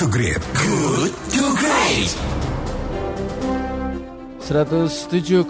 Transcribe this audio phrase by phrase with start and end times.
[0.00, 0.40] to Great.
[0.56, 2.08] Good to Great.
[4.48, 5.44] 107,1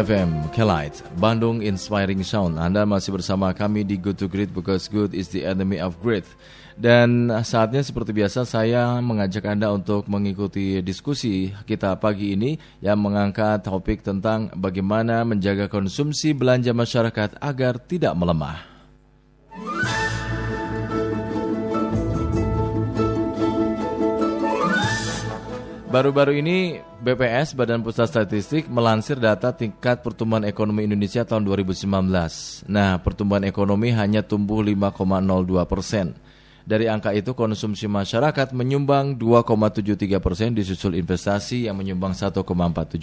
[0.00, 5.12] FM Kelight Bandung Inspiring Sound Anda masih bersama kami di Good to Great Because good
[5.12, 6.24] is the enemy of great
[6.72, 13.60] Dan saatnya seperti biasa saya mengajak Anda untuk mengikuti diskusi kita pagi ini Yang mengangkat
[13.60, 18.75] topik tentang bagaimana menjaga konsumsi belanja masyarakat agar tidak melemah
[25.96, 31.88] Baru-baru ini BPS Badan Pusat Statistik melansir data tingkat pertumbuhan ekonomi Indonesia tahun 2019.
[32.68, 36.12] Nah, pertumbuhan ekonomi hanya tumbuh 5,02 persen.
[36.68, 42.44] Dari angka itu konsumsi masyarakat menyumbang 2,73 persen disusul investasi yang menyumbang 1,47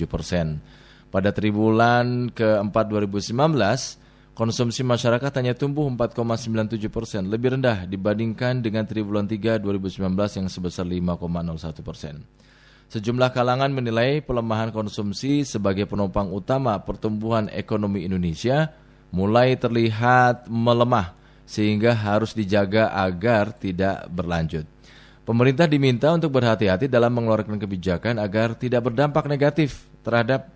[0.06, 0.62] persen.
[1.10, 9.26] Pada triwulan keempat 2019, konsumsi masyarakat hanya tumbuh 4,97 persen, lebih rendah dibandingkan dengan triwulan
[9.26, 12.22] 3 2019 yang sebesar 5,01 persen.
[12.94, 18.70] Sejumlah kalangan menilai pelemahan konsumsi sebagai penopang utama pertumbuhan ekonomi Indonesia
[19.10, 24.70] mulai terlihat melemah sehingga harus dijaga agar tidak berlanjut.
[25.26, 30.54] Pemerintah diminta untuk berhati-hati dalam mengeluarkan kebijakan agar tidak berdampak negatif terhadap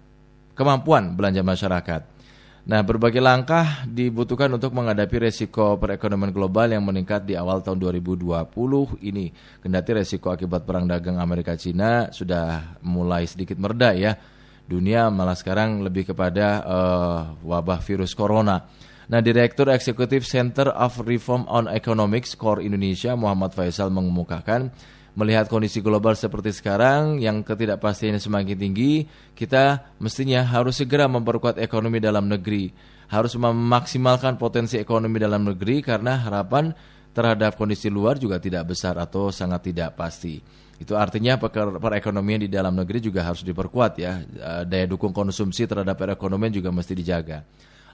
[0.53, 2.16] kemampuan belanja masyarakat.
[2.67, 8.27] Nah, berbagai langkah dibutuhkan untuk menghadapi resiko perekonomian global yang meningkat di awal tahun 2020
[9.07, 9.31] ini.
[9.63, 14.19] Kendati resiko akibat perang dagang Amerika Cina sudah mulai sedikit mereda ya.
[14.67, 18.67] Dunia malah sekarang lebih kepada uh, wabah virus corona.
[19.07, 24.75] Nah, Direktur Eksekutif Center of Reform on Economics Core Indonesia Muhammad Faisal mengemukakan
[25.17, 31.97] melihat kondisi global seperti sekarang yang ketidakpastiannya semakin tinggi, kita mestinya harus segera memperkuat ekonomi
[31.97, 32.69] dalam negeri,
[33.09, 36.69] harus memaksimalkan potensi ekonomi dalam negeri karena harapan
[37.17, 40.37] terhadap kondisi luar juga tidak besar atau sangat tidak pasti.
[40.77, 41.41] Itu artinya
[41.81, 44.21] perekonomian di dalam negeri juga harus diperkuat ya.
[44.21, 47.41] Eh, daya dukung konsumsi terhadap perekonomian juga mesti dijaga.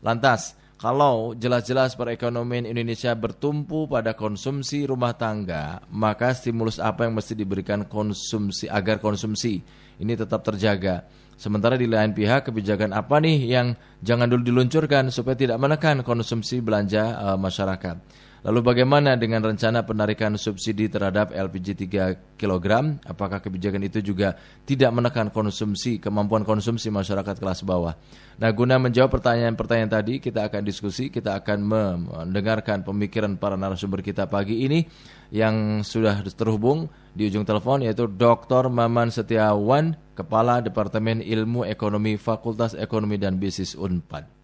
[0.03, 7.39] Lantas, kalau jelas-jelas perekonomian Indonesia bertumpu pada konsumsi rumah tangga, maka stimulus apa yang mesti
[7.39, 9.63] diberikan konsumsi agar konsumsi
[10.03, 11.07] ini tetap terjaga?
[11.39, 16.59] Sementara di lain pihak kebijakan apa nih yang jangan dulu diluncurkan supaya tidak menekan konsumsi
[16.59, 18.03] belanja uh, masyarakat?
[18.43, 22.99] Lalu bagaimana dengan rencana penarikan subsidi terhadap LPG 3 kg?
[23.07, 24.35] Apakah kebijakan itu juga
[24.67, 27.95] tidak menekan konsumsi, kemampuan konsumsi masyarakat kelas bawah?
[28.43, 34.27] Nah, guna menjawab pertanyaan-pertanyaan tadi, kita akan diskusi, kita akan mendengarkan pemikiran para narasumber kita
[34.27, 34.83] pagi ini
[35.31, 38.67] yang sudah terhubung di ujung telepon yaitu Dr.
[38.67, 44.42] Maman Setiawan, Kepala Departemen Ilmu Ekonomi Fakultas Ekonomi dan Bisnis Unpad.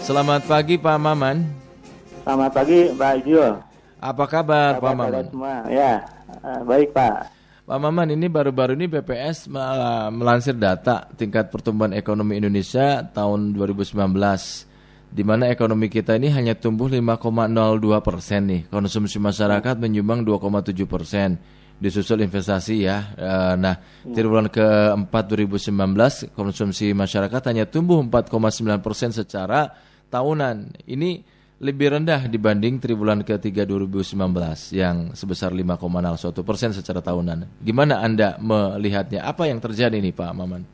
[0.00, 1.44] Selamat pagi Pak Maman.
[2.24, 3.52] Selamat pagi Pak Jul.
[4.00, 5.28] Apa kabar Pak Maman?
[5.28, 5.68] Semua?
[5.68, 6.00] Ya,
[6.40, 7.28] eh, baik Pak.
[7.68, 9.52] Pak Maman, ini baru-baru ini BPS
[10.10, 13.92] melansir data tingkat pertumbuhan ekonomi Indonesia tahun 2019
[15.12, 18.60] di mana ekonomi kita ini hanya tumbuh 5,02 persen nih.
[18.72, 21.36] Konsumsi masyarakat menyumbang 2,7 persen.
[21.76, 23.12] Disusul investasi ya.
[23.20, 30.84] Eh, nah, triwulan keempat 2019 konsumsi masyarakat hanya tumbuh 4,9 persen secara tahunan.
[30.84, 31.10] Ini
[31.60, 34.16] lebih rendah dibanding triwulan ketiga 2019
[34.72, 37.60] yang sebesar 5,01 persen secara tahunan.
[37.60, 39.28] Gimana Anda melihatnya?
[39.28, 40.64] Apa yang terjadi nih Pak Maman?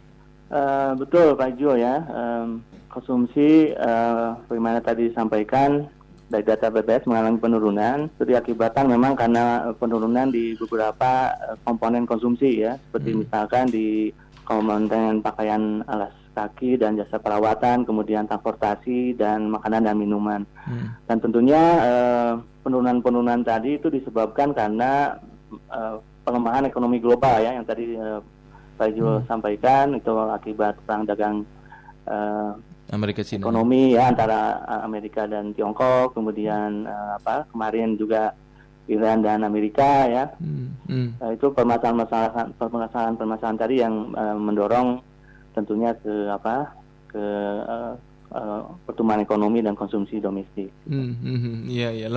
[0.47, 2.07] Uh, betul Pak Jo ya.
[2.07, 5.91] Um, konsumsi uh, bagaimana tadi disampaikan
[6.31, 8.07] dari data BPS mengalami penurunan.
[8.15, 11.35] Itu diakibatkan memang karena penurunan di beberapa
[11.67, 13.19] komponen konsumsi ya, seperti hmm.
[13.27, 14.15] misalkan di
[14.47, 20.45] komponen pakaian alas kaki dan jasa perawatan, kemudian transportasi dan makanan dan minuman.
[20.69, 20.93] Hmm.
[21.09, 25.17] Dan tentunya uh, penurunan-penurunan tadi itu disebabkan karena
[25.73, 25.97] uh,
[26.29, 28.21] pelemahan ekonomi global ya yang tadi uh,
[28.77, 29.27] Pak Jul hmm.
[29.27, 31.49] sampaikan itu akibat perang dagang
[32.05, 32.53] uh,
[32.93, 33.43] Amerika Cina.
[33.43, 38.37] Ekonomi ya antara Amerika dan Tiongkok, kemudian uh, apa kemarin juga
[38.87, 40.25] Iran dan Amerika ya.
[40.39, 40.77] Hmm.
[40.87, 41.09] Hmm.
[41.19, 45.03] Uh, itu permasalahan-permasalahan permasalahan-permasalahan tadi yang uh, mendorong
[45.57, 46.77] tentunya ke apa
[47.09, 47.25] ke
[47.65, 47.97] uh,
[48.37, 50.69] uh, pertumbuhan ekonomi dan konsumsi domestik.
[50.85, 51.59] Hmm, hmm, hmm.
[51.73, 52.09] iya iya.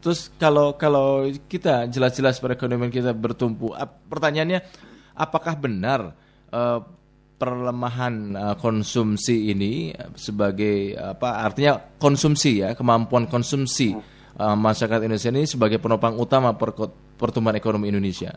[0.00, 3.76] Terus kalau kalau kita jelas-jelas perekonomian kita bertumpu,
[4.08, 4.64] pertanyaannya
[5.12, 6.00] apakah benar
[6.48, 6.80] uh,
[7.38, 15.46] perlemahan uh, konsumsi ini sebagai apa artinya konsumsi ya kemampuan konsumsi uh, masyarakat Indonesia ini
[15.46, 16.56] sebagai penopang utama
[17.14, 18.34] pertumbuhan ekonomi Indonesia?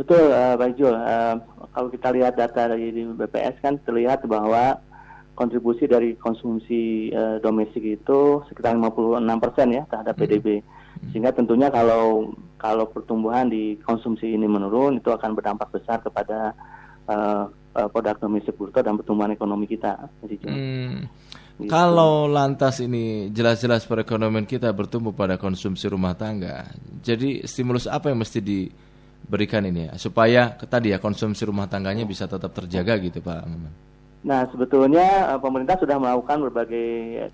[0.00, 0.96] Betul, uh, Pak Jul.
[0.96, 1.36] Uh,
[1.76, 4.80] kalau kita lihat data dari BPS kan terlihat bahwa
[5.36, 10.24] kontribusi dari konsumsi uh, domestik itu sekitar 56 persen ya terhadap Hmm.
[10.24, 10.48] PDB.
[11.12, 16.56] Sehingga tentunya kalau kalau pertumbuhan di konsumsi ini menurun itu akan berdampak besar kepada
[17.04, 17.44] uh,
[17.76, 20.08] uh, produk domestik bruto dan pertumbuhan ekonomi kita.
[20.48, 21.04] Hmm.
[21.60, 21.68] Gitu.
[21.68, 26.72] Kalau lantas ini jelas-jelas perekonomian kita bertumbuh pada konsumsi rumah tangga,
[27.04, 28.40] jadi stimulus apa yang mesti
[29.24, 33.72] diberikan ini ya supaya tadi ya konsumsi rumah tangganya bisa tetap terjaga gitu Pak Maman.
[34.20, 36.88] Nah, sebetulnya eh, pemerintah sudah melakukan berbagai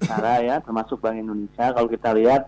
[0.07, 1.75] cara ya, termasuk Bank Indonesia.
[1.75, 2.47] Kalau kita lihat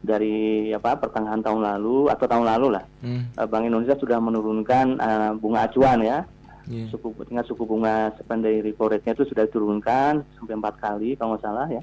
[0.00, 3.28] dari apa pertengahan tahun lalu atau tahun lalu lah, Hmm.
[3.36, 6.24] eh, Bank Indonesia sudah menurunkan eh, bunga acuan ya,
[6.64, 6.88] iya.
[6.88, 11.44] suku tingkat suku bunga secondary repo rate-nya itu sudah diturunkan sampai empat kali kalau nggak
[11.44, 11.82] salah ya.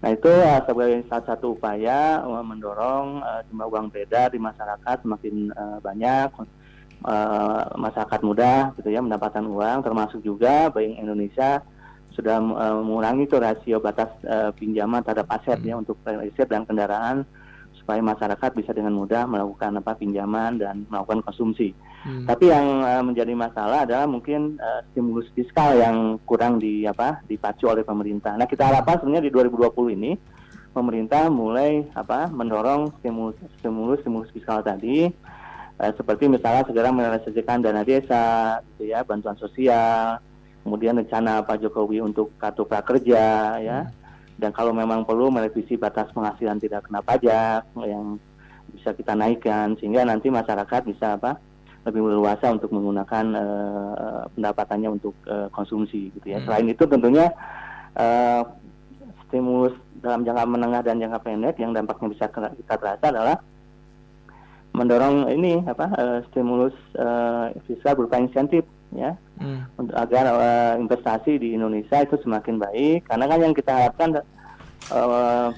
[0.00, 4.96] Nah itu eh, sebagai salah satu upaya eh, mendorong eh, jumlah uang beredar di masyarakat
[5.04, 6.28] semakin eh, banyak
[7.04, 11.60] eh, masyarakat muda gitu ya mendapatkan uang termasuk juga Bank Indonesia
[12.16, 17.28] sudah eh, mengurangi tuh rasio batas eh, pinjaman terhadap aset ya untuk estate dan kendaraan
[17.76, 21.76] supaya masyarakat bisa dengan mudah melakukan apa pinjaman dan melakukan konsumsi.
[22.00, 22.24] Hmm.
[22.24, 27.68] Tapi yang eh, menjadi masalah adalah mungkin eh, stimulus fiskal yang kurang di apa dipacu
[27.68, 28.40] oleh pemerintah.
[28.40, 30.12] Nah, kita harapkan sebenarnya di 2020 ini
[30.72, 35.12] pemerintah mulai apa mendorong stimulus stimulus stimulus fiskal tadi
[35.76, 40.24] eh, seperti misalnya segera merealisasikan dana desa gitu ya, bantuan sosial,
[40.64, 43.80] kemudian rencana Pak Jokowi untuk kartu prakerja ya.
[44.40, 48.16] Dan kalau memang perlu merevisi batas penghasilan tidak kena pajak yang
[48.72, 51.36] bisa kita naikkan sehingga nanti masyarakat bisa apa
[51.86, 56.38] lebih leluasa untuk menggunakan eh, pendapatannya untuk eh, konsumsi gitu ya.
[56.40, 56.46] Hmm.
[56.48, 57.26] Selain itu tentunya
[57.96, 58.42] eh,
[59.28, 63.36] stimulus dalam jangka menengah dan jangka pendek yang dampaknya bisa kita terasa adalah
[64.70, 69.64] mendorong ini apa eh, stimulus eh, fiskal berupa insentif ya Hmm.
[69.80, 74.20] untuk agar eh, investasi di Indonesia itu semakin baik karena kan yang kita harapkan
[74.92, 75.48] eh,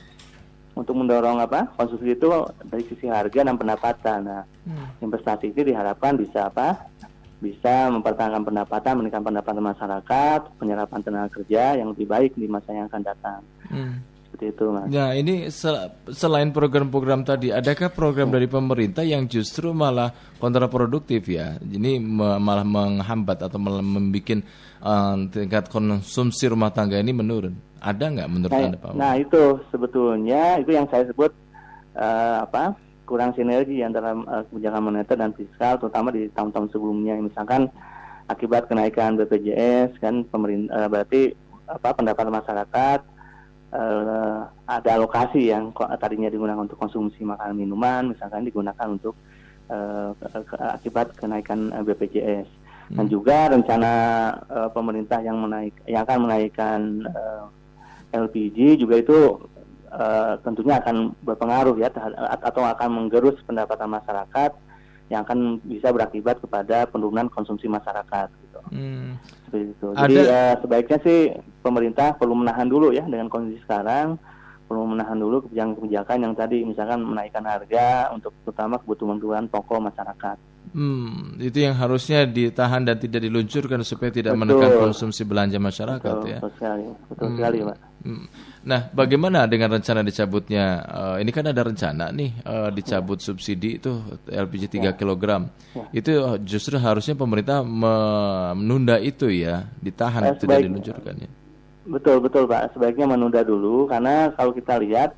[0.73, 2.29] untuk mendorong apa konsumsi itu
[2.65, 4.19] dari sisi harga dan pendapatan.
[4.25, 4.87] Nah, Hmm.
[5.03, 6.87] investasi itu diharapkan bisa apa?
[7.43, 12.87] Bisa mempertahankan pendapatan, meningkatkan pendapatan masyarakat, penyerapan tenaga kerja yang lebih baik di masa yang
[12.87, 13.41] akan datang.
[13.67, 13.99] Hmm.
[14.43, 14.87] Seperti itu, Mas.
[14.91, 20.11] Nah ini sel- selain program-program tadi, adakah program dari pemerintah yang justru malah
[20.43, 21.55] kontraproduktif ya?
[21.63, 24.43] Ini me- malah menghambat atau malah membuat
[25.31, 27.55] tingkat konsumsi rumah tangga ini menurun.
[27.79, 28.93] Ada nggak menurut Nah, anda Pak?
[28.95, 31.31] nah, itu sebetulnya itu yang saya sebut
[31.95, 32.75] eh, apa
[33.07, 37.15] kurang sinergi antara eh, kebijakan moneter dan fiskal, terutama di tahun-tahun sebelumnya.
[37.19, 37.71] Misalkan
[38.27, 41.31] akibat kenaikan BPJS kan pemerintah berarti
[41.67, 43.12] apa pendapatan masyarakat
[43.73, 49.17] eh, ada alokasi yang tadinya digunakan untuk konsumsi makanan minuman, misalkan digunakan untuk
[50.21, 52.49] ke- ke- akibat kenaikan eh, BPJS.
[52.93, 53.93] Dan juga rencana
[54.53, 57.45] eh, pemerintah yang menaik yang akan menaikkan eh,
[58.13, 59.41] LPG juga itu
[59.89, 61.89] eh, tentunya akan berpengaruh ya
[62.45, 64.53] atau akan menggerus pendapatan masyarakat
[65.09, 68.61] yang akan bisa berakibat kepada penurunan konsumsi masyarakat gitu.
[68.69, 69.17] Hmm.
[69.49, 69.87] Seperti itu.
[69.97, 71.21] Ada- Jadi eh, sebaiknya sih
[71.65, 74.21] pemerintah perlu menahan dulu ya dengan kondisi sekarang
[74.69, 80.37] perlu menahan dulu kebijakan-kebijakan yang tadi misalkan menaikkan harga untuk terutama kebutuhan-kebutuhan pokok masyarakat.
[80.73, 84.41] Hmm, itu yang harusnya ditahan dan tidak diluncurkan supaya tidak Betul.
[84.49, 86.39] menekan konsumsi belanja masyarakat Betul, ya.
[86.41, 87.79] betul sekali, betul sekali, Pak.
[88.03, 88.27] Hmm.
[88.63, 90.83] Nah, bagaimana dengan rencana dicabutnya?
[90.83, 93.95] eh, ini kan ada rencana nih eh, dicabut subsidi itu
[94.27, 95.47] LPG 3 kg.
[95.91, 101.31] Itu eh, justru harusnya pemerintah me- menunda itu ya, ditahan Eh, sebaik- diluncurkan ya.
[101.83, 105.15] Betul betul Pak, sebaiknya menunda dulu karena kalau kita lihat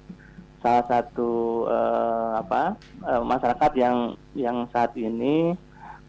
[0.60, 1.30] salah satu
[1.68, 3.96] eh, apa eh, masyarakat yang
[4.32, 5.52] yang saat ini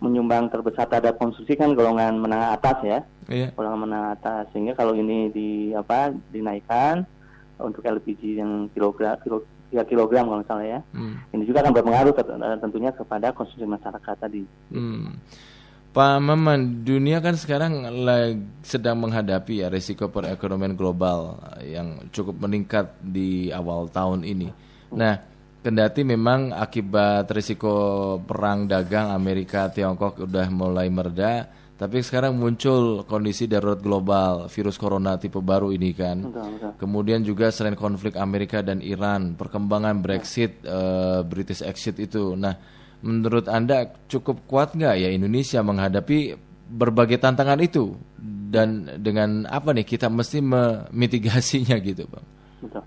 [0.05, 3.49] menyumbang terbesar terhadap konsumsi kan golongan menengah atas ya, Iya.
[3.57, 7.01] golongan menengah atas sehingga kalau ini di apa dinaikkan
[7.57, 9.41] untuk LPG yang kilogram kilo,
[9.73, 11.17] 3 kilogram kalau salah ya, Hmm.
[11.33, 14.45] ini juga akan berpengaruh eh, tentunya kepada konsumsi masyarakat tadi.
[14.69, 15.17] Hmm.
[15.95, 22.91] Pak Maman, dunia kan sekarang lagi sedang menghadapi ya risiko perekonomian global yang cukup meningkat
[22.99, 24.51] di awal tahun ini.
[24.91, 25.23] Nah,
[25.65, 27.73] kendati memang akibat risiko
[28.21, 35.17] perang dagang Amerika Tiongkok udah mulai mereda, tapi sekarang muncul kondisi darurat global virus corona
[35.17, 36.21] tipe baru ini kan.
[36.21, 36.71] Betul, betul.
[36.77, 42.37] Kemudian juga selain konflik Amerika dan Iran, perkembangan Brexit, eh, British exit itu.
[42.37, 42.53] Nah,
[43.01, 46.37] menurut Anda cukup kuat nggak ya Indonesia menghadapi
[46.69, 47.97] berbagai tantangan itu?
[48.53, 52.25] Dan dengan apa nih kita mesti memitigasinya gitu, Bang?
[52.61, 52.85] Betul.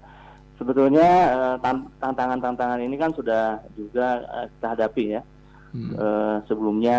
[0.58, 5.22] Sebetulnya eh, tan- tantangan-tantangan ini kan sudah juga eh, kita hadapi ya.
[5.74, 6.98] Eh, sebelumnya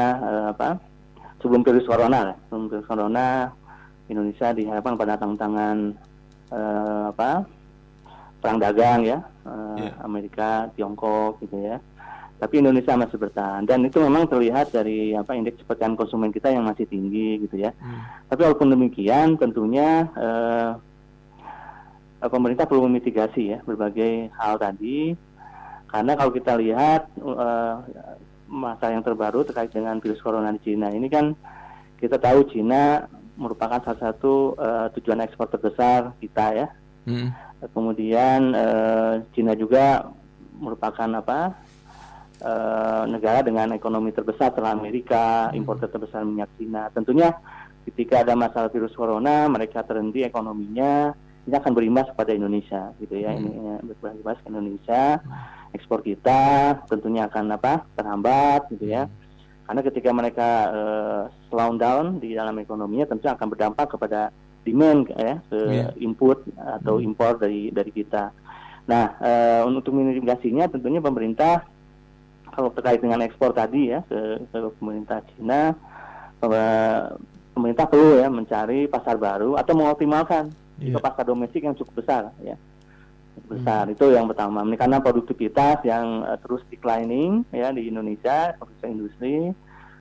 [0.49, 0.79] apa?
[1.43, 2.31] Sebelum virus corona.
[2.47, 3.51] Sebelum virus corona
[4.07, 5.93] Indonesia dihadapkan pada tantangan
[6.49, 7.45] apa
[8.39, 9.91] perang dagang ya eh, Iya.
[10.01, 11.77] Amerika Tiongkok gitu ya
[12.39, 16.63] tapi Indonesia masih bertahan dan itu memang terlihat dari apa indeks kepercayaan konsumen kita yang
[16.63, 17.69] masih tinggi gitu ya
[18.25, 20.71] tapi walaupun demikian tentunya eh,
[22.27, 25.15] pemerintah perlu memitigasi ya berbagai hal tadi
[25.88, 27.75] karena kalau kita lihat eh,
[28.49, 31.31] masa yang terbaru terkait dengan virus corona di Cina ini kan
[32.01, 33.07] kita tahu Cina
[33.39, 36.67] merupakan salah satu eh, tujuan ekspor terbesar kita ya
[37.09, 37.33] Hmm.
[37.73, 40.13] kemudian eh, Cina juga
[40.59, 41.57] merupakan apa
[42.38, 46.91] eh, negara dengan ekonomi terbesar setelah Amerika, importer terbesar minyak Cina.
[46.93, 47.33] Tentunya
[47.89, 51.15] ketika ada masalah virus corona, mereka terhenti ekonominya,
[51.50, 53.34] ini akan berimbas pada Indonesia, gitu ya.
[53.34, 55.18] Ini eh, berimbas ke Indonesia,
[55.74, 59.10] ekspor kita tentunya akan apa terhambat, gitu ya.
[59.65, 64.29] Karena ketika mereka eh, slow down di dalam ekonominya, tentu akan berdampak kepada
[64.62, 65.88] demand ya ke Iya.
[65.98, 68.29] input atau impor dari dari kita.
[68.86, 71.65] Nah, eh, untuk mitigasinya tentunya pemerintah
[72.50, 75.74] kalau terkait dengan ekspor tadi ya ke, ke pemerintah Cina,
[76.41, 77.01] eh,
[77.53, 80.95] pemerintah perlu ya mencari pasar baru atau mengoptimalkan Iya.
[80.95, 82.55] ke pasar domestik yang cukup besar ya.
[83.36, 84.63] Cukup besar itu yang pertama.
[84.63, 89.36] Ini Karena produktivitas yang eh, terus declining ya di Indonesia, produksi industri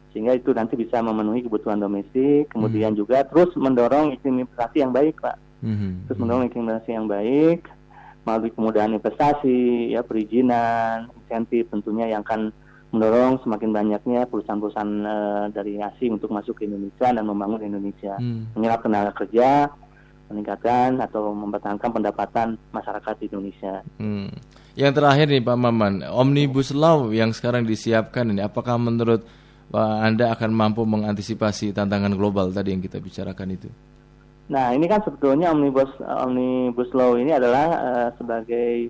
[0.09, 5.21] sehingga itu nanti bisa memenuhi kebutuhan domestik, kemudian juga terus mendorong iklim investasi yang baik,
[5.21, 6.07] Pak Hmm.
[6.07, 7.67] terus mendorong iklim investasi yang baik
[8.23, 12.55] melalui kemudahan investasi, ya perizinan, insentif tentunya yang akan
[12.89, 18.49] mendorong semakin banyaknya perusahaan-perusahaan eh, dari asing untuk masuk ke Indonesia dan membangun Indonesia, Hmm.
[18.57, 19.69] menyerap tenaga kerja,
[20.29, 23.75] meningkatkan atau mempertahankan pendapatan masyarakat di Indonesia.
[23.97, 24.29] Hmm.
[24.79, 29.27] Yang terakhir nih Pak Maman, Omnibus Law yang sekarang disiapkan ini, apakah menurut
[29.69, 33.69] Pak Anda akan mampu mengantisipasi tantangan global tadi yang kita bicarakan itu?
[34.49, 38.89] Nah, ini kan sebetulnya omnibus omnibus law ini adalah eh, sebagai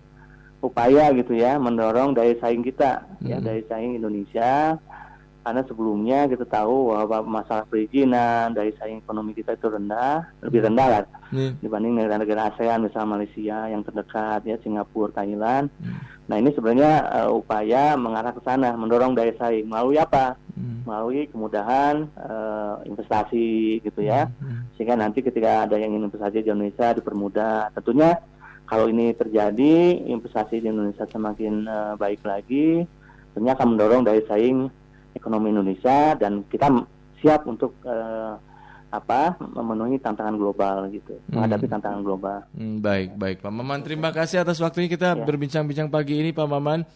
[0.62, 4.78] upaya gitu ya mendorong daya saing kita, ya daya saing Indonesia.
[5.42, 10.86] Karena sebelumnya kita tahu bahwa masalah perizinan, daya saing ekonomi kita itu rendah, lebih rendah
[10.86, 11.02] lah
[11.32, 11.56] Nih.
[11.64, 15.72] dibanding negara-negara ASEAN, misalnya Malaysia yang terdekat, ya Singapura, Thailand.
[16.28, 16.92] Nah, ini sebenarnya
[17.24, 20.36] eh, upaya mengarah ke sana, mendorong daya saing melalui apa?
[20.52, 20.84] Hmm.
[20.84, 24.28] Melalui kemudahan eh, investasi gitu ya
[24.78, 27.74] sehingga nanti ketika ada yang ingin investasi di Indonesia dipermudah.
[27.74, 28.14] Tentunya
[28.62, 32.86] kalau ini terjadi investasi di Indonesia semakin eh, baik lagi,
[33.34, 34.70] tentunya akan mendorong daya saing
[35.12, 36.68] ekonomi Indonesia dan kita
[37.18, 38.34] siap untuk eh,
[38.88, 42.40] apa memenuhi tantangan global gitu, menghadapi tantangan global.
[42.50, 43.84] Hmm, baik, baik Pak Maman.
[43.84, 45.20] Terima kasih atas waktunya kita Ya.
[45.20, 46.88] berbincang-bincang pagi ini Pak Maman.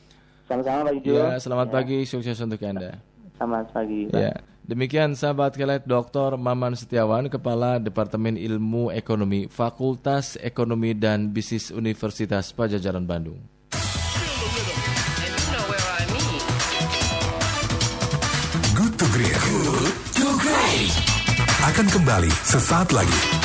[0.49, 1.12] Sama-sama Pak Ijo.
[1.12, 2.97] Ya, selamat pagi, sukses untuk Anda.
[3.37, 4.09] Selamat pagi.
[4.09, 4.16] Pak.
[4.16, 4.33] Ya,
[4.64, 6.40] demikian sahabat kelet Dr.
[6.40, 13.37] Maman Setiawan, Kepala Departemen Ilmu Ekonomi Fakultas Ekonomi dan Bisnis Universitas Pajajaran Bandung.
[21.62, 23.41] Akan kembali sesaat lagi.